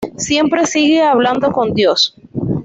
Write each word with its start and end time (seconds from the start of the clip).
Siempre 0.17 0.65
sigue 0.65 1.03
hablando 1.03 1.51
con 1.51 1.75
Dios. 1.75 2.15